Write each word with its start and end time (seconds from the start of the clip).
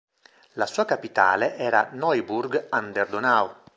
La 0.53 0.65
sua 0.65 0.83
capitale 0.83 1.57
era 1.57 1.89
Neuburg 1.91 2.65
an 2.71 2.91
der 2.91 3.07
Donau. 3.07 3.53